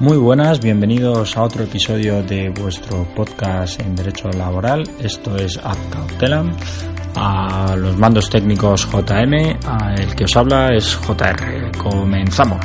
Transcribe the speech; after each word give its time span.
Muy 0.00 0.16
buenas, 0.16 0.60
bienvenidos 0.60 1.36
a 1.36 1.42
otro 1.42 1.64
episodio 1.64 2.22
de 2.22 2.50
vuestro 2.50 3.02
podcast 3.16 3.80
en 3.80 3.96
Derecho 3.96 4.28
Laboral. 4.30 4.88
Esto 5.00 5.34
es 5.36 5.58
Cautelam. 5.90 6.56
A 7.16 7.74
los 7.74 7.96
mandos 7.98 8.30
técnicos 8.30 8.86
JM, 8.86 9.58
a 9.66 9.96
el 9.96 10.14
que 10.14 10.22
os 10.22 10.36
habla 10.36 10.72
es 10.72 10.96
JR. 11.04 11.72
Comenzamos. 11.76 12.64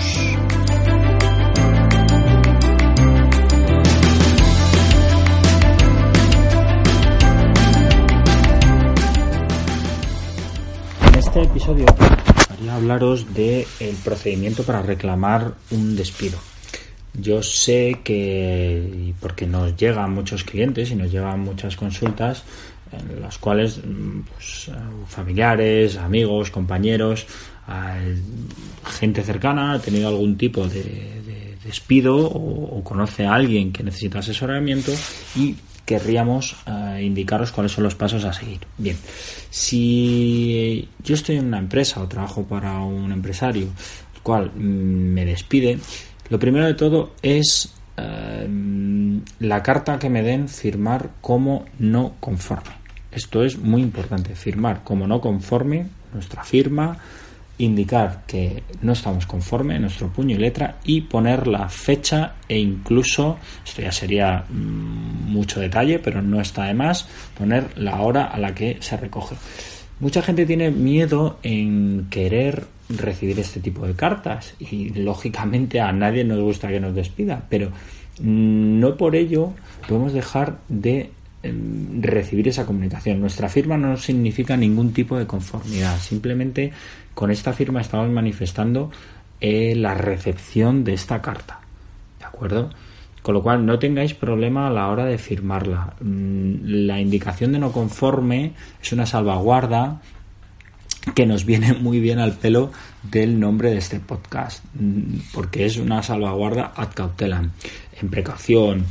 En 11.07 11.15
este 11.17 11.41
episodio 11.41 11.85
quería 12.55 12.75
hablaros 12.75 13.33
del 13.33 13.65
el 13.79 13.95
procedimiento 14.03 14.61
para 14.61 14.83
reclamar 14.83 15.55
un 15.71 15.95
despido. 15.95 16.37
Yo 17.13 17.43
sé 17.43 17.99
que, 18.03 19.13
porque 19.19 19.45
nos 19.45 19.75
llegan 19.75 20.13
muchos 20.13 20.43
clientes 20.43 20.89
y 20.91 20.95
nos 20.95 21.11
llegan 21.11 21.41
muchas 21.41 21.75
consultas, 21.75 22.43
en 22.91 23.21
las 23.21 23.37
cuales 23.37 23.77
mm, 23.77 24.21
pues, 24.21 24.71
familiares, 25.07 25.97
amigos, 25.97 26.49
compañeros, 26.49 27.27
gente 28.99 29.23
cercana 29.23 29.73
ha 29.73 29.79
tenido 29.79 30.09
algún 30.09 30.37
tipo 30.37 30.67
de, 30.67 31.55
despido 31.63 32.17
o, 32.17 32.83
conoce 32.83 33.25
a 33.25 33.33
alguien 33.33 33.71
que 33.71 33.83
necesita 33.83 34.19
asesoramiento 34.19 34.91
y 35.35 35.55
querríamos 35.85 36.55
eh, 36.65 37.01
indicaros 37.03 37.51
cuáles 37.51 37.71
son 37.71 37.85
los 37.85 37.95
pasos 37.95 38.23
a 38.25 38.33
seguir. 38.33 38.59
Bien, 38.77 38.97
si 39.49 40.87
yo 41.03 41.15
estoy 41.15 41.37
en 41.37 41.45
una 41.45 41.59
empresa 41.59 42.01
o 42.01 42.07
trabajo 42.07 42.43
para 42.43 42.79
un 42.79 43.11
empresario, 43.11 43.67
el 44.15 44.21
cual 44.21 44.51
mm, 44.53 45.13
me 45.13 45.25
despide, 45.25 45.79
lo 46.29 46.39
primero 46.39 46.65
de 46.65 46.73
todo 46.73 47.13
es 47.21 47.73
eh, 47.97 48.47
la 49.39 49.63
carta 49.63 49.99
que 49.99 50.09
me 50.09 50.23
den 50.23 50.47
firmar 50.47 51.11
como 51.21 51.65
no 51.79 52.15
conforme. 52.19 52.71
Esto 53.11 53.43
es 53.43 53.57
muy 53.57 53.81
importante, 53.81 54.35
firmar 54.35 54.83
como 54.83 55.05
no 55.05 55.21
conforme 55.21 55.87
nuestra 56.13 56.43
firma, 56.43 56.97
indicar 57.59 58.23
que 58.25 58.63
no 58.81 58.93
estamos 58.93 59.25
conforme, 59.25 59.79
nuestro 59.79 60.09
puño 60.09 60.35
y 60.35 60.39
letra 60.39 60.77
y 60.83 61.01
poner 61.01 61.47
la 61.47 61.69
fecha 61.69 62.35
e 62.47 62.57
incluso, 62.57 63.37
esto 63.63 63.81
ya 63.81 63.91
sería 63.91 64.45
mm, 64.49 65.31
mucho 65.31 65.59
detalle, 65.59 65.99
pero 65.99 66.21
no 66.21 66.41
está 66.41 66.65
de 66.65 66.73
más, 66.73 67.07
poner 67.37 67.77
la 67.77 68.01
hora 68.01 68.25
a 68.25 68.39
la 68.39 68.55
que 68.55 68.77
se 68.79 68.97
recoge. 68.97 69.35
Mucha 69.99 70.21
gente 70.21 70.45
tiene 70.45 70.71
miedo 70.71 71.39
en 71.43 72.07
querer 72.09 72.65
recibir 72.89 73.39
este 73.39 73.59
tipo 73.59 73.85
de 73.85 73.93
cartas 73.93 74.55
y 74.59 74.89
lógicamente 74.89 75.79
a 75.79 75.91
nadie 75.91 76.23
nos 76.23 76.39
gusta 76.39 76.67
que 76.67 76.79
nos 76.79 76.93
despida, 76.93 77.43
pero 77.49 77.71
no 78.21 78.97
por 78.97 79.15
ello 79.15 79.53
podemos 79.87 80.13
dejar 80.13 80.59
de 80.67 81.11
em, 81.41 82.01
recibir 82.01 82.47
esa 82.47 82.65
comunicación. 82.65 83.19
Nuestra 83.19 83.49
firma 83.49 83.77
no 83.77 83.97
significa 83.97 84.55
ningún 84.57 84.93
tipo 84.93 85.17
de 85.17 85.25
conformidad, 85.25 85.97
simplemente 85.99 86.71
con 87.13 87.31
esta 87.31 87.53
firma 87.53 87.81
estamos 87.81 88.09
manifestando 88.09 88.91
eh, 89.41 89.75
la 89.75 89.93
recepción 89.93 90.83
de 90.83 90.93
esta 90.93 91.21
carta. 91.21 91.59
¿De 92.19 92.25
acuerdo? 92.25 92.69
Con 93.21 93.33
lo 93.33 93.41
cual 93.41 93.65
no 93.65 93.79
tengáis 93.79 94.13
problema 94.13 94.67
a 94.67 94.69
la 94.69 94.89
hora 94.89 95.05
de 95.05 95.17
firmarla. 95.17 95.95
Mm, 96.01 96.85
la 96.87 96.99
indicación 96.99 97.51
de 97.51 97.59
no 97.59 97.71
conforme 97.71 98.53
es 98.81 98.91
una 98.91 99.05
salvaguarda 99.05 100.01
que 101.15 101.25
nos 101.25 101.45
viene 101.45 101.73
muy 101.73 101.99
bien 101.99 102.19
al 102.19 102.33
pelo 102.33 102.71
del 103.03 103.39
nombre 103.39 103.71
de 103.71 103.77
este 103.77 103.99
podcast, 103.99 104.63
mm, 104.73 105.31
porque 105.33 105.65
es 105.65 105.77
una 105.77 106.01
salvaguarda 106.01 106.73
ad 106.75 106.89
cautelam, 106.93 107.51
en 108.01 108.09
precaución, 108.09 108.85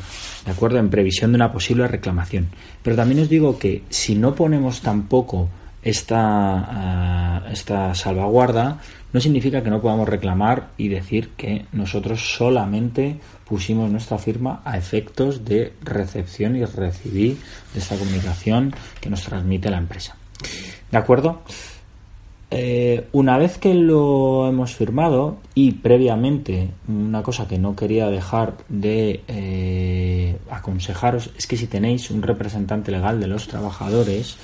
¿de 0.44 0.52
acuerdo? 0.52 0.78
En 0.78 0.90
previsión 0.90 1.32
de 1.32 1.36
una 1.36 1.52
posible 1.52 1.88
reclamación. 1.88 2.48
Pero 2.82 2.96
también 2.96 3.20
os 3.20 3.28
digo 3.28 3.58
que 3.58 3.82
si 3.88 4.14
no 4.14 4.34
ponemos 4.34 4.80
tampoco 4.80 5.48
esta, 5.82 6.18
ah, 6.20 7.42
esta 7.50 7.94
salvaguarda, 7.94 8.78
no 9.12 9.20
significa 9.20 9.62
que 9.62 9.70
no 9.70 9.80
podamos 9.82 10.08
reclamar 10.08 10.70
y 10.76 10.88
decir 10.88 11.30
que 11.36 11.66
nosotros 11.72 12.34
solamente 12.36 13.18
pusimos 13.44 13.90
nuestra 13.90 14.18
firma 14.18 14.62
a 14.64 14.78
efectos 14.78 15.44
de 15.44 15.74
recepción 15.82 16.56
y 16.56 16.64
recibir 16.64 17.36
de 17.74 17.80
esta 17.80 17.96
comunicación 17.96 18.74
que 19.00 19.10
nos 19.10 19.22
transmite 19.22 19.70
la 19.70 19.78
empresa. 19.78 20.16
¿De 20.90 20.98
acuerdo? 20.98 21.42
Eh, 22.54 23.08
una 23.12 23.38
vez 23.38 23.56
que 23.56 23.72
lo 23.72 24.46
hemos 24.46 24.74
firmado 24.74 25.38
y 25.54 25.72
previamente, 25.72 26.68
una 26.86 27.22
cosa 27.22 27.48
que 27.48 27.58
no 27.58 27.74
quería 27.74 28.10
dejar 28.10 28.58
de 28.68 29.22
eh, 29.26 30.36
aconsejaros 30.50 31.30
es 31.36 31.46
que 31.46 31.56
si 31.56 31.66
tenéis 31.66 32.10
un 32.10 32.22
representante 32.22 32.92
legal 32.92 33.20
de 33.20 33.26
los 33.26 33.48
trabajadores 33.48 34.36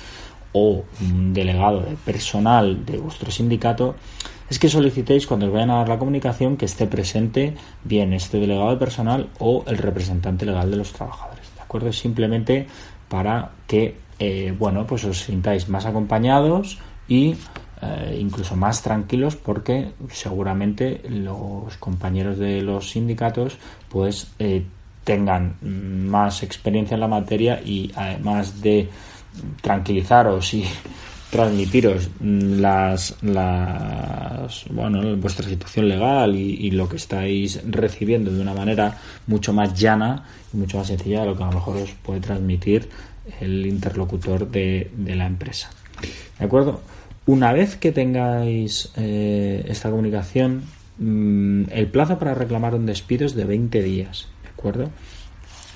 o 0.53 0.83
un 1.01 1.33
delegado 1.33 1.81
de 1.81 1.95
personal 2.03 2.83
de 2.83 2.97
vuestro 2.97 3.29
sindicato, 3.29 3.95
es 4.49 4.57
que 4.57 4.69
solicitéis 4.69 5.27
cuando 5.27 5.45
os 5.45 5.53
vayan 5.53 5.69
a 5.69 5.75
dar 5.75 5.89
la 5.89 5.99
comunicación 5.99 6.57
que 6.57 6.65
esté 6.65 6.87
presente 6.87 7.53
bien 7.83 8.13
este 8.13 8.39
delegado 8.39 8.71
de 8.71 8.77
personal 8.77 9.29
o 9.37 9.63
el 9.67 9.77
representante 9.77 10.47
legal 10.47 10.71
de 10.71 10.77
los 10.77 10.91
trabajadores. 10.91 11.45
¿De 11.55 11.61
acuerdo? 11.61 11.93
Simplemente 11.93 12.65
para 13.07 13.51
que, 13.67 13.97
eh, 14.17 14.53
bueno, 14.57 14.87
pues 14.87 15.03
os 15.03 15.19
sintáis 15.19 15.69
más 15.69 15.85
acompañados 15.85 16.79
y 17.07 17.35
eh, 17.81 18.17
incluso 18.19 18.57
más 18.57 18.81
tranquilos 18.81 19.37
porque 19.37 19.91
seguramente 20.11 21.01
los 21.07 21.77
compañeros 21.77 22.37
de 22.37 22.61
los 22.61 22.89
sindicatos 22.89 23.57
pues 23.87 24.27
eh, 24.37 24.65
tengan 25.05 25.55
más 25.61 26.43
experiencia 26.43 26.95
en 26.95 26.99
la 26.99 27.07
materia 27.07 27.61
y 27.63 27.89
además 27.95 28.61
de 28.61 28.89
tranquilizaros 29.61 30.53
y 30.55 30.65
transmitiros 31.31 32.09
las, 32.19 33.15
bueno 34.69 35.15
vuestra 35.15 35.47
situación 35.47 35.87
legal 35.87 36.35
y, 36.35 36.71
lo 36.71 36.89
que 36.89 36.97
estáis 36.97 37.61
recibiendo 37.65 38.29
de 38.29 38.41
una 38.41 38.53
manera 38.53 38.97
mucho 39.27 39.53
más 39.53 39.73
llana 39.79 40.25
y 40.53 40.57
mucho 40.57 40.79
más 40.79 40.87
sencilla 40.87 41.21
de 41.21 41.27
lo 41.27 41.37
que 41.37 41.43
a 41.43 41.45
lo 41.45 41.53
mejor 41.53 41.77
os 41.77 41.91
puede 41.91 42.19
transmitir 42.19 42.89
el 43.39 43.65
interlocutor 43.65 44.49
de 44.51 44.91
la 45.15 45.27
empresa. 45.27 45.69
De 46.37 46.45
acuerdo 46.45 46.81
una 47.29 47.53
vez 47.53 47.75
que 47.75 47.91
tengáis 47.91 48.91
eh, 48.97 49.63
esta 49.67 49.91
comunicación, 49.91 50.63
mm, 50.97 51.65
el 51.69 51.85
plazo 51.85 52.17
para 52.17 52.33
reclamar 52.33 52.73
un 52.73 52.87
despido 52.87 53.27
es 53.27 53.35
de 53.35 53.45
20 53.45 53.83
días, 53.83 54.27
¿de 54.41 54.49
acuerdo? 54.49 54.89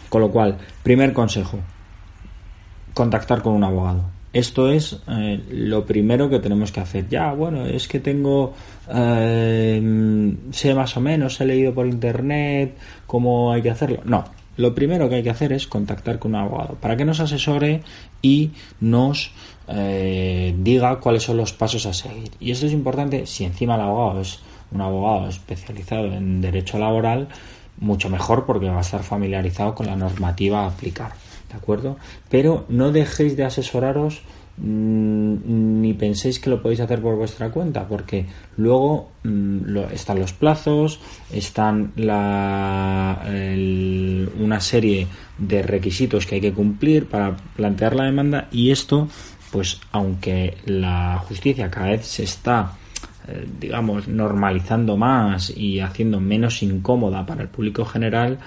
Con 0.09 0.21
lo 0.21 0.31
cual, 0.31 0.57
primer 0.81 1.13
consejo, 1.13 1.59
contactar 2.95 3.43
con 3.43 3.53
un 3.53 3.63
abogado. 3.63 4.05
Esto 4.33 4.71
es 4.71 4.99
eh, 5.07 5.43
lo 5.51 5.85
primero 5.85 6.27
que 6.27 6.39
tenemos 6.39 6.71
que 6.71 6.79
hacer. 6.79 7.07
Ya, 7.07 7.33
bueno, 7.33 7.67
es 7.67 7.87
que 7.87 7.99
tengo, 7.99 8.55
eh, 8.91 10.35
sé 10.49 10.73
más 10.73 10.97
o 10.97 11.01
menos, 11.01 11.39
he 11.39 11.45
leído 11.45 11.71
por 11.71 11.85
internet 11.85 12.75
cómo 13.05 13.53
hay 13.53 13.61
que 13.61 13.69
hacerlo. 13.69 13.99
No, 14.05 14.23
lo 14.57 14.75
primero 14.75 15.09
que 15.09 15.15
hay 15.15 15.23
que 15.23 15.29
hacer 15.29 15.53
es 15.53 15.67
contactar 15.67 16.19
con 16.19 16.31
un 16.31 16.41
abogado 16.41 16.75
para 16.75 16.95
que 16.95 17.05
nos 17.05 17.19
asesore 17.19 17.81
y 18.21 18.51
nos 18.79 19.31
eh, 19.67 20.55
diga 20.59 20.99
cuáles 20.99 21.23
son 21.23 21.37
los 21.37 21.53
pasos 21.53 21.85
a 21.85 21.93
seguir. 21.93 22.31
Y 22.39 22.51
esto 22.51 22.65
es 22.65 22.73
importante 22.73 23.25
si 23.25 23.45
encima 23.45 23.75
el 23.75 23.81
abogado 23.81 24.21
es 24.21 24.39
un 24.71 24.81
abogado 24.81 25.29
especializado 25.29 26.05
en 26.13 26.41
derecho 26.41 26.77
laboral, 26.77 27.27
mucho 27.79 28.09
mejor 28.09 28.45
porque 28.45 28.69
va 28.69 28.77
a 28.77 28.81
estar 28.81 29.03
familiarizado 29.03 29.75
con 29.75 29.87
la 29.87 29.95
normativa 29.95 30.63
a 30.63 30.67
aplicar. 30.67 31.13
¿De 31.49 31.57
acuerdo? 31.57 31.97
Pero 32.29 32.65
no 32.69 32.91
dejéis 32.91 33.37
de 33.37 33.45
asesoraros 33.45 34.21
ni 34.57 35.93
penséis 35.95 36.39
que 36.39 36.49
lo 36.49 36.61
podéis 36.61 36.81
hacer 36.81 37.01
por 37.01 37.15
vuestra 37.15 37.49
cuenta, 37.49 37.87
porque 37.87 38.27
luego 38.57 39.11
mm, 39.23 39.77
están 39.91 40.19
los 40.19 40.33
plazos, 40.33 40.99
están 41.31 41.91
la, 41.95 43.25
una 44.39 44.59
serie 44.59 45.07
de 45.37 45.63
requisitos 45.63 46.25
que 46.25 46.35
hay 46.35 46.41
que 46.41 46.53
cumplir 46.53 47.07
para 47.07 47.35
plantear 47.55 47.95
la 47.95 48.05
demanda 48.05 48.47
y 48.51 48.69
esto, 48.69 49.07
pues 49.51 49.81
aunque 49.91 50.57
la 50.65 51.17
justicia 51.27 51.71
cada 51.71 51.87
vez 51.87 52.05
se 52.05 52.23
está 52.23 52.73
eh, 53.27 53.47
digamos 53.59 54.07
normalizando 54.07 54.97
más 54.97 55.49
y 55.49 55.79
haciendo 55.79 56.19
menos 56.19 56.61
incómoda 56.61 57.25
para 57.25 57.41
el 57.41 57.47
público 57.47 57.85
general, 57.85 58.37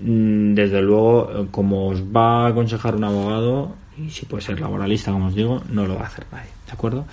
mm, 0.00 0.54
desde 0.54 0.80
luego, 0.80 1.48
como 1.50 1.88
os 1.88 2.02
va 2.02 2.46
a 2.46 2.48
aconsejar 2.48 2.94
un 2.94 3.04
abogado, 3.04 3.81
y 3.98 4.10
si 4.10 4.26
puede 4.26 4.42
ser 4.42 4.60
laboralista, 4.60 5.12
como 5.12 5.26
os 5.28 5.34
digo, 5.34 5.62
no 5.68 5.86
lo 5.86 5.96
va 5.96 6.02
a 6.02 6.06
hacer 6.06 6.26
nadie, 6.32 6.50
¿de 6.66 6.72
acuerdo? 6.72 7.06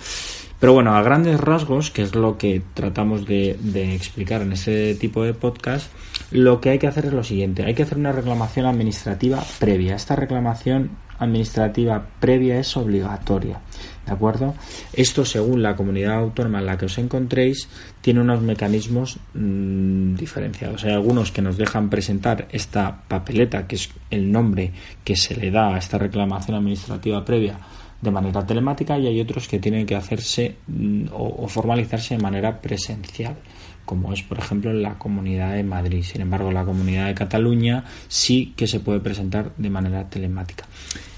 Pero 0.60 0.74
bueno, 0.74 0.94
a 0.94 1.02
grandes 1.02 1.40
rasgos, 1.40 1.90
que 1.90 2.02
es 2.02 2.14
lo 2.14 2.36
que 2.36 2.62
tratamos 2.74 3.24
de, 3.24 3.56
explicar 3.94 4.42
en 4.42 4.52
este 4.52 4.94
tipo 4.94 5.24
de 5.24 5.32
podcast, 5.32 5.90
lo 6.30 6.60
que 6.60 6.68
hay 6.68 6.78
que 6.78 6.86
hacer 6.86 7.06
es 7.06 7.14
lo 7.14 7.24
siguiente. 7.24 7.64
Hay 7.64 7.74
que 7.74 7.82
hacer 7.82 7.96
una 7.96 8.12
reclamación 8.12 8.66
administrativa 8.66 9.42
previa. 9.58 9.96
Esta 9.96 10.16
reclamación 10.16 10.90
administrativa 11.18 12.08
previa 12.20 12.60
es 12.60 12.76
obligatoria. 12.76 13.60
¿De 14.06 14.12
acuerdo? 14.12 14.54
Esto, 14.92 15.24
según 15.24 15.62
la 15.62 15.76
comunidad 15.76 16.18
autónoma 16.18 16.58
en 16.60 16.66
la 16.66 16.78
que 16.78 16.86
os 16.86 16.98
encontréis, 16.98 17.68
tiene 18.00 18.20
unos 18.20 18.40
mecanismos 18.40 19.18
mm, 19.34 20.14
diferenciados. 20.14 20.84
Hay 20.84 20.92
algunos 20.92 21.30
que 21.30 21.42
nos 21.42 21.56
dejan 21.56 21.90
presentar 21.90 22.48
esta 22.50 23.02
papeleta, 23.06 23.66
que 23.66 23.76
es 23.76 23.90
el 24.10 24.32
nombre 24.32 24.72
que 25.04 25.16
se 25.16 25.36
le 25.36 25.50
da 25.50 25.74
a 25.74 25.78
esta 25.78 25.98
reclamación 25.98 26.56
administrativa 26.56 27.24
previa 27.24 27.58
de 28.00 28.10
manera 28.10 28.46
telemática 28.46 28.98
y 28.98 29.06
hay 29.06 29.20
otros 29.20 29.46
que 29.46 29.58
tienen 29.58 29.86
que 29.86 29.94
hacerse 29.94 30.56
mm, 30.66 31.06
o, 31.12 31.46
formalizarse 31.48 32.16
de 32.16 32.22
manera 32.22 32.60
presencial 32.60 33.36
como 33.84 34.12
es 34.12 34.22
por 34.22 34.38
ejemplo 34.38 34.72
la 34.72 34.98
Comunidad 34.98 35.54
de 35.54 35.64
Madrid. 35.64 36.04
Sin 36.04 36.20
embargo, 36.20 36.52
la 36.52 36.64
Comunidad 36.64 37.06
de 37.06 37.14
Cataluña 37.14 37.84
sí 38.06 38.54
que 38.56 38.68
se 38.68 38.78
puede 38.78 39.00
presentar 39.00 39.52
de 39.56 39.68
manera 39.68 40.08
telemática. 40.08 40.64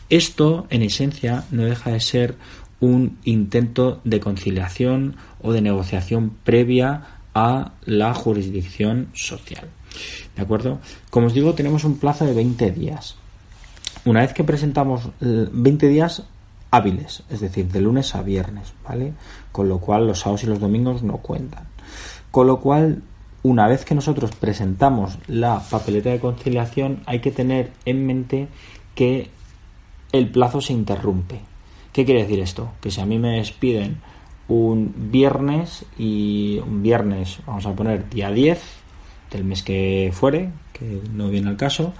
Esto, 0.08 0.66
en 0.70 0.82
esencia, 0.82 1.44
no 1.50 1.64
deja 1.64 1.90
de 1.90 2.00
ser 2.00 2.36
un 2.82 3.16
intento 3.22 4.00
de 4.02 4.18
conciliación 4.18 5.14
o 5.40 5.52
de 5.52 5.62
negociación 5.62 6.30
previa 6.42 7.04
a 7.32 7.74
la 7.84 8.12
jurisdicción 8.12 9.08
social. 9.14 9.68
¿De 10.34 10.42
acuerdo? 10.42 10.80
Como 11.08 11.28
os 11.28 11.32
digo, 11.32 11.54
tenemos 11.54 11.84
un 11.84 11.98
plazo 11.98 12.26
de 12.26 12.34
20 12.34 12.72
días. 12.72 13.14
Una 14.04 14.22
vez 14.22 14.32
que 14.32 14.42
presentamos 14.42 15.10
20 15.20 15.86
eh, 15.86 15.88
días 15.88 16.24
hábiles, 16.72 17.22
es 17.30 17.40
decir, 17.40 17.68
de 17.68 17.80
lunes 17.80 18.16
a 18.16 18.22
viernes, 18.22 18.72
¿vale? 18.82 19.12
Con 19.52 19.68
lo 19.68 19.78
cual 19.78 20.08
los 20.08 20.18
sábados 20.18 20.42
y 20.42 20.48
los 20.48 20.58
domingos 20.58 21.04
no 21.04 21.18
cuentan. 21.18 21.68
Con 22.32 22.48
lo 22.48 22.58
cual, 22.58 23.02
una 23.44 23.68
vez 23.68 23.84
que 23.84 23.94
nosotros 23.94 24.32
presentamos 24.34 25.18
la 25.28 25.62
papeleta 25.70 26.10
de 26.10 26.18
conciliación, 26.18 27.04
hay 27.06 27.20
que 27.20 27.30
tener 27.30 27.70
en 27.84 28.06
mente 28.06 28.48
que 28.96 29.30
el 30.10 30.32
plazo 30.32 30.60
se 30.60 30.72
interrumpe. 30.72 31.51
¿Qué 31.92 32.04
quiere 32.04 32.22
decir 32.22 32.40
esto? 32.40 32.72
Que 32.80 32.90
si 32.90 33.00
a 33.00 33.06
mí 33.06 33.18
me 33.18 33.36
despiden 33.36 33.98
un 34.48 34.94
viernes 35.10 35.84
y 35.98 36.58
un 36.66 36.82
viernes, 36.82 37.38
vamos 37.46 37.66
a 37.66 37.74
poner 37.74 38.08
día 38.08 38.30
10 38.30 38.60
del 39.30 39.44
mes 39.44 39.62
que 39.62 40.10
fuere, 40.12 40.50
que 40.72 41.00
no 41.12 41.28
viene 41.28 41.48
al 41.50 41.56
caso, 41.56 41.94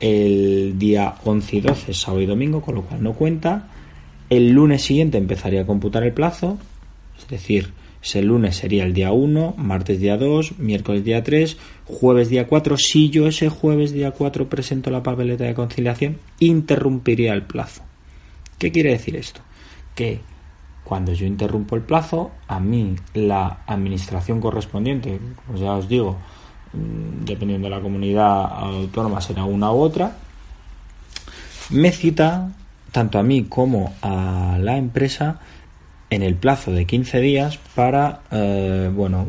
el 0.00 0.78
día 0.78 1.14
11 1.24 1.56
y 1.56 1.60
12 1.60 1.94
sábado 1.94 2.22
y 2.22 2.26
domingo, 2.26 2.60
con 2.60 2.74
lo 2.74 2.82
cual 2.82 3.02
no 3.02 3.14
cuenta, 3.14 3.68
el 4.30 4.50
lunes 4.50 4.82
siguiente 4.82 5.18
empezaría 5.18 5.62
a 5.62 5.66
computar 5.66 6.02
el 6.02 6.12
plazo, 6.12 6.58
es 7.18 7.26
decir, 7.28 7.72
ese 8.02 8.22
lunes 8.22 8.56
sería 8.56 8.84
el 8.84 8.94
día 8.94 9.10
1, 9.10 9.54
martes 9.56 9.98
día 9.98 10.16
2, 10.16 10.58
miércoles 10.58 11.04
día 11.04 11.24
3, 11.24 11.56
jueves 11.86 12.28
día 12.28 12.46
4. 12.46 12.76
Si 12.76 13.10
yo 13.10 13.26
ese 13.26 13.48
jueves 13.48 13.92
día 13.92 14.12
4 14.12 14.48
presento 14.48 14.90
la 14.90 15.02
papeleta 15.02 15.42
de 15.42 15.54
conciliación, 15.54 16.18
interrumpiría 16.38 17.32
el 17.32 17.42
plazo. 17.42 17.85
¿Qué 18.58 18.72
quiere 18.72 18.90
decir 18.90 19.16
esto? 19.16 19.40
Que 19.94 20.20
cuando 20.84 21.12
yo 21.12 21.26
interrumpo 21.26 21.76
el 21.76 21.82
plazo, 21.82 22.30
a 22.48 22.60
mí 22.60 22.96
la 23.14 23.58
administración 23.66 24.40
correspondiente, 24.40 25.18
pues 25.46 25.60
ya 25.60 25.72
os 25.72 25.88
digo, 25.88 26.16
mm, 26.72 27.24
dependiendo 27.24 27.68
de 27.68 27.74
la 27.74 27.82
comunidad 27.82 28.44
autónoma 28.44 29.20
será 29.20 29.44
una 29.44 29.72
u 29.72 29.80
otra, 29.80 30.16
me 31.70 31.90
cita 31.90 32.52
tanto 32.92 33.18
a 33.18 33.22
mí 33.22 33.44
como 33.44 33.94
a 34.00 34.58
la 34.60 34.76
empresa 34.76 35.40
en 36.08 36.22
el 36.22 36.36
plazo 36.36 36.70
de 36.70 36.86
15 36.86 37.20
días 37.20 37.58
para, 37.74 38.20
eh, 38.30 38.90
bueno, 38.94 39.26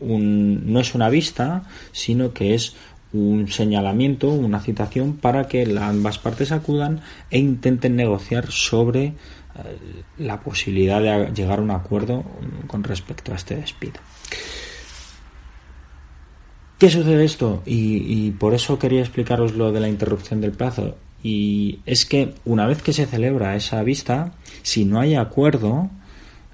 no 0.00 0.80
es 0.80 0.94
una 0.94 1.08
vista, 1.08 1.64
sino 1.90 2.32
que 2.32 2.54
es 2.54 2.76
un 3.12 3.48
señalamiento, 3.48 4.28
una 4.30 4.60
citación 4.60 5.16
para 5.16 5.48
que 5.48 5.62
ambas 5.80 6.18
partes 6.18 6.52
acudan 6.52 7.00
e 7.30 7.38
intenten 7.38 7.96
negociar 7.96 8.50
sobre 8.50 9.04
eh, 9.04 9.14
la 10.18 10.40
posibilidad 10.40 11.00
de 11.00 11.32
llegar 11.32 11.58
a 11.58 11.62
un 11.62 11.70
acuerdo 11.70 12.24
con 12.66 12.84
respecto 12.84 13.32
a 13.32 13.36
este 13.36 13.56
despido. 13.56 14.00
¿Qué 16.78 16.90
sucede 16.90 17.24
esto? 17.24 17.62
Y, 17.66 18.26
y 18.26 18.30
por 18.30 18.54
eso 18.54 18.78
quería 18.78 19.00
explicaros 19.00 19.54
lo 19.54 19.72
de 19.72 19.80
la 19.80 19.88
interrupción 19.88 20.40
del 20.40 20.52
plazo. 20.52 20.96
Y 21.22 21.80
es 21.86 22.06
que 22.06 22.34
una 22.44 22.66
vez 22.66 22.82
que 22.82 22.92
se 22.92 23.06
celebra 23.06 23.56
esa 23.56 23.82
vista, 23.82 24.32
si 24.62 24.84
no 24.84 25.00
hay 25.00 25.16
acuerdo, 25.16 25.90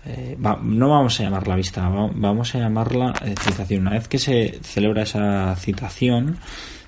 eh, 0.07 0.37
no 0.39 0.89
vamos 0.91 1.19
a 1.19 1.23
llamarla 1.23 1.57
vista, 1.57 1.89
vamos 1.89 2.55
a 2.55 2.59
llamarla 2.59 3.15
eh, 3.25 3.35
citación. 3.41 3.83
Una 3.83 3.93
vez 3.93 4.09
que 4.09 4.19
se 4.19 4.61
celebra 4.63 5.03
esa 5.03 5.57
citación, 5.57 6.39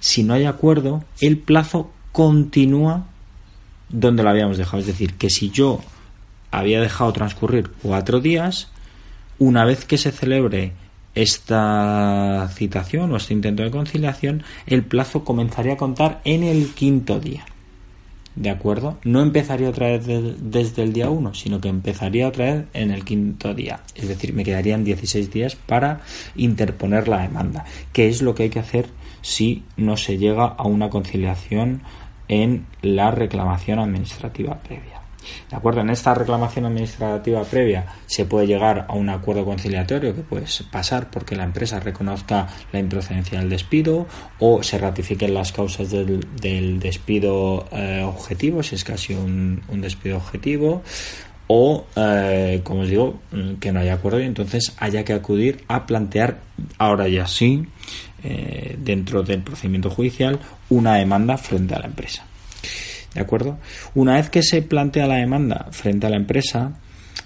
si 0.01 0.23
no 0.23 0.35
hay 0.35 0.45
acuerdo, 0.45 1.05
el 1.21 1.39
plazo 1.39 1.91
continúa 2.13 3.07
donde 3.89 4.23
lo 4.23 4.31
habíamos 4.31 4.59
dejado. 4.59 4.81
Es 4.81 4.87
decir, 4.87 5.15
que 5.15 5.31
si 5.31 5.51
yo 5.51 5.81
había 6.51 6.81
dejado 6.81 7.13
transcurrir 7.13 7.71
cuatro 7.83 8.21
días, 8.21 8.69
una 9.39 9.65
vez 9.65 9.85
que 9.85 9.99
se 9.99 10.13
celebre 10.13 10.73
esta 11.15 12.49
citación 12.53 13.13
o 13.13 13.17
este 13.17 13.33
intento 13.33 13.63
de 13.63 13.71
conciliación, 13.71 14.43
el 14.67 14.85
plazo 14.85 15.25
comenzaría 15.25 15.75
a 15.75 15.77
contar 15.79 16.21
en 16.25 16.43
el 16.43 16.75
quinto 16.75 17.19
día. 17.19 17.47
¿De 18.37 18.51
acuerdo? 18.51 18.99
No 19.03 19.23
empezaría 19.23 19.71
otra 19.71 19.89
vez 19.89 20.07
desde 20.07 20.83
el 20.83 20.93
día 20.93 21.09
1, 21.09 21.33
sino 21.33 21.59
que 21.59 21.69
empezaría 21.69 22.29
otra 22.29 22.45
vez 22.45 22.65
en 22.75 22.91
el 22.91 23.03
quinto 23.03 23.55
día. 23.55 23.81
Es 23.95 24.09
decir, 24.09 24.35
me 24.35 24.45
quedarían 24.45 24.85
16 24.85 25.31
días 25.31 25.57
para 25.57 26.03
interponer 26.37 27.09
la 27.09 27.23
demanda, 27.23 27.65
que 27.95 28.09
es 28.09 28.21
lo 28.21 28.35
que 28.35 28.45
hay 28.45 28.51
que 28.51 28.59
hacer 28.59 28.89
si 29.23 29.65
no 29.79 29.97
se 29.97 30.19
llega 30.19 30.45
a 30.45 30.65
una 30.65 30.91
conciliación 30.91 31.81
en 32.29 32.67
la 32.83 33.11
reclamación 33.11 33.79
administrativa 33.79 34.61
previa. 34.63 35.06
¿De 35.51 35.57
acuerdo? 35.57 35.81
En 35.81 35.91
esta 35.91 36.15
reclamación 36.15 36.67
administrativa 36.67 37.43
previa 37.45 37.87
se 38.07 38.25
puede 38.25 38.47
llegar 38.47 38.87
a 38.89 38.95
un 38.95 39.09
acuerdo 39.09 39.45
conciliatorio 39.45 40.15
que 40.15 40.23
puede 40.23 40.47
pasar 40.71 41.11
porque 41.11 41.37
la 41.37 41.45
empresa 41.45 41.81
reconozca 41.81 42.49
la 42.73 42.79
improcedencia 42.79 43.39
del 43.39 43.49
despido 43.49 44.07
o 44.39 44.63
se 44.63 44.79
ratifiquen 44.79 45.35
las 45.35 45.53
causas 45.53 45.91
del, 45.91 46.81
despido 46.81 47.67
eh, 47.73 48.03
objetivo, 48.05 48.63
si 48.63 48.75
es 48.75 48.85
casi 48.85 49.15
un, 49.15 49.63
despido 49.81 50.17
objetivo, 50.17 50.83
o, 51.49 51.87
eh, 51.95 52.61
como 52.65 52.81
os 52.81 52.89
digo, 52.89 53.21
que 53.61 53.71
no 53.73 53.81
haya 53.81 53.95
acuerdo 53.95 54.21
y 54.21 54.25
entonces 54.25 54.75
haya 54.79 55.05
que 55.05 55.13
acudir 55.13 55.65
a 55.69 55.87
plantear, 55.87 56.41
ahora 56.79 57.09
ya 57.09 57.27
sí, 57.27 57.67
eh, 58.25 58.77
dentro 58.79 59.23
del 59.23 59.43
procedimiento 59.43 59.91
judicial, 59.91 60.41
una 60.69 60.97
demanda 60.97 61.37
frente 61.37 61.75
a 61.75 61.79
la 61.79 61.87
empresa. 61.87 62.25
¿De 63.17 63.23
acuerdo? 63.23 63.57
Una 63.95 64.17
vez 64.17 64.29
que 64.29 64.43
se 64.43 64.61
plantea 64.61 65.07
la 65.07 65.15
demanda 65.15 65.69
frente 65.71 66.07
a 66.07 66.11
la 66.11 66.17
empresa, 66.17 66.75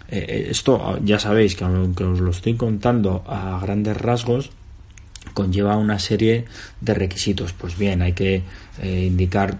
eh, 0.08 0.24
eh, 0.28 0.46
esto 0.48 1.00
ya 1.04 1.18
sabéis 1.18 1.56
que 1.56 1.64
aunque 1.64 2.04
os 2.04 2.20
lo 2.20 2.30
estoy 2.30 2.54
contando 2.54 3.24
a 3.26 3.58
grandes 3.60 3.96
rasgos, 3.96 4.52
conlleva 5.34 5.76
una 5.76 5.98
serie 5.98 6.44
de 6.80 6.94
requisitos. 6.94 7.52
Pues 7.54 7.76
bien, 7.76 8.02
hay 8.02 8.12
que 8.12 8.44
eh, 8.80 9.04
indicar 9.08 9.58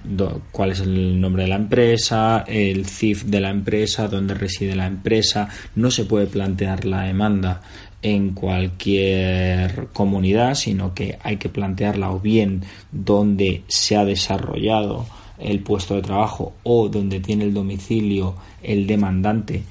cuál 0.52 0.70
es 0.70 0.78
el 0.78 1.20
nombre 1.20 1.42
de 1.42 1.48
la 1.48 1.56
empresa, 1.56 2.44
el 2.46 2.86
CIF 2.86 3.24
de 3.24 3.40
la 3.40 3.50
empresa, 3.50 4.06
dónde 4.06 4.34
reside 4.34 4.76
la 4.76 4.86
empresa. 4.86 5.48
No 5.74 5.90
se 5.90 6.04
puede 6.04 6.28
plantear 6.28 6.84
la 6.84 7.02
demanda 7.02 7.60
en 8.02 8.34
cualquier 8.34 9.88
comunidad, 9.92 10.54
sino 10.54 10.94
que 10.94 11.18
hay 11.24 11.38
que 11.38 11.48
plantearla 11.48 12.12
o 12.12 12.20
bien 12.20 12.62
donde 12.92 13.64
se 13.66 13.96
ha 13.96 14.04
desarrollado 14.04 15.06
el 15.42 15.60
puesto 15.60 15.94
de 15.94 16.02
trabajo 16.02 16.54
o 16.62 16.88
donde 16.88 17.20
tiene 17.20 17.44
el 17.44 17.54
domicilio 17.54 18.34
el 18.62 18.86
demandante, 18.86 19.62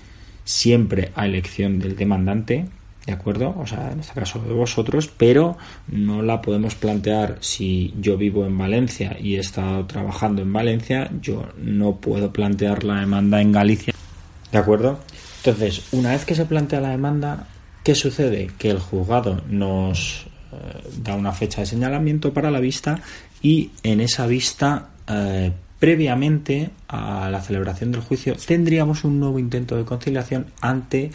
siempre 0.44 1.12
a 1.16 1.26
elección 1.26 1.80
del 1.80 1.96
demandante, 1.96 2.66
¿de 3.06 3.14
acuerdo? 3.14 3.56
O 3.60 3.66
sea, 3.66 3.92
en 3.92 4.00
este 4.00 4.14
caso 4.14 4.40
de 4.40 4.54
vosotros, 4.54 5.10
pero 5.16 5.58
no 5.88 6.22
la 6.22 6.42
podemos 6.42 6.76
plantear 6.76 7.38
si 7.42 7.94
yo 8.00 8.18
vivo 8.18 8.46
en 8.46 8.58
Valencia 8.58 9.18
y 9.20 9.36
he 9.36 9.40
estado 9.40 9.86
trabajando 9.86 10.42
en 10.42 10.54
Valencia, 10.54 11.10
yo 11.22 11.48
no 11.58 11.98
puedo 11.98 12.32
plantear 12.32 12.84
la 12.84 13.00
demanda 13.00 13.42
en 13.42 13.52
Galicia, 13.52 13.94
¿de 14.52 14.58
acuerdo? 14.58 15.00
Entonces, 15.38 15.88
una 15.92 16.12
vez 16.12 16.26
que 16.26 16.36
se 16.36 16.46
plantea 16.46 16.82
la 16.82 16.90
demanda, 16.90 17.48
¿qué 17.84 17.96
sucede? 17.96 18.52
Que 18.58 18.72
el 18.72 18.80
juzgado 18.80 19.42
nos 19.48 20.28
eh, 20.52 20.56
da 21.02 21.16
una 21.16 21.32
fecha 21.32 21.62
de 21.62 21.68
señalamiento 21.68 22.34
para 22.34 22.52
la 22.52 22.60
vista 22.60 23.02
y 23.42 23.72
en 23.84 24.02
esa 24.02 24.28
vista 24.28 24.90
eh, 25.10 25.52
previamente 25.80 26.70
a 26.88 27.30
la 27.30 27.42
celebración 27.42 27.92
del 27.92 28.02
juicio 28.02 28.36
tendríamos 28.36 29.04
un 29.04 29.20
nuevo 29.20 29.40
intento 29.40 29.78
de 29.78 29.86
conciliación 29.86 30.48
ante 30.62 31.12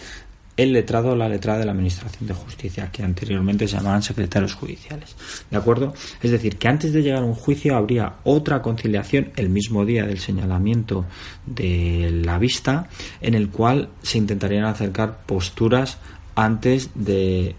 el 0.56 0.72
letrado 0.72 1.10
o 1.10 1.16
la 1.16 1.28
letrada 1.28 1.58
de 1.58 1.64
la 1.64 1.72
Administración 1.72 2.28
de 2.28 2.34
Justicia, 2.34 2.90
que 2.92 3.02
anteriormente 3.02 3.66
se 3.66 3.76
llamaban 3.76 4.02
secretarios 4.02 4.54
judiciales. 4.54 5.16
¿De 5.50 5.56
acuerdo? 5.56 5.94
Es 6.22 6.30
decir, 6.30 6.56
que 6.56 6.68
antes 6.68 6.92
de 6.92 7.02
llegar 7.02 7.22
a 7.22 7.26
un 7.26 7.34
juicio 7.34 7.76
habría 7.76 8.14
otra 8.24 8.62
conciliación 8.62 9.32
el 9.36 9.48
mismo 9.48 9.84
día 9.84 10.06
del 10.06 10.18
señalamiento 10.18 11.06
de 11.44 12.20
la 12.24 12.38
vista, 12.38 12.88
en 13.20 13.34
el 13.34 13.48
cual 13.48 13.88
se 14.02 14.18
intentarían 14.18 14.64
acercar 14.64 15.18
posturas 15.26 15.98
antes 16.34 16.90
de, 16.94 17.54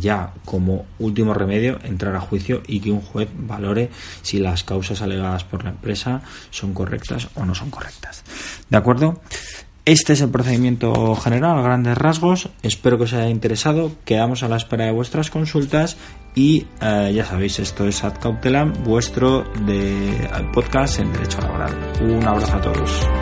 ya 0.00 0.32
como 0.44 0.86
último 0.98 1.34
remedio 1.34 1.78
entrar 1.84 2.14
a 2.16 2.20
juicio 2.20 2.62
y 2.66 2.80
que 2.80 2.90
un 2.90 3.00
juez 3.00 3.28
valore 3.34 3.90
si 4.22 4.38
las 4.38 4.64
causas 4.64 5.02
alegadas 5.02 5.44
por 5.44 5.64
la 5.64 5.70
empresa 5.70 6.22
son 6.50 6.72
correctas 6.74 7.28
o 7.34 7.44
no 7.44 7.54
son 7.54 7.70
correctas. 7.70 8.24
¿De 8.68 8.76
acuerdo? 8.76 9.20
Este 9.86 10.12
es 10.12 10.20
el 10.20 10.28
procedimiento 10.28 11.16
general 11.16 11.58
a 11.58 11.62
grandes 11.62 11.96
rasgos. 11.96 12.50
Espero 12.62 12.98
que 12.98 13.04
os 13.04 13.12
haya 13.12 13.28
interesado. 13.28 13.90
Quedamos 14.04 14.42
a 14.42 14.48
la 14.48 14.56
espera 14.56 14.84
de 14.84 14.92
vuestras 14.92 15.30
consultas 15.30 15.96
y 16.34 16.66
eh, 16.80 17.12
ya 17.14 17.24
sabéis, 17.24 17.58
esto 17.58 17.88
es 17.88 18.04
Ad 18.04 18.18
Cautelam, 18.20 18.72
vuestro 18.84 19.42
de, 19.66 20.28
podcast 20.52 21.00
en 21.00 21.12
Derecho 21.12 21.40
Laboral. 21.40 21.74
Un 22.02 22.24
abrazo 22.24 22.56
a 22.56 22.60
todos. 22.60 23.19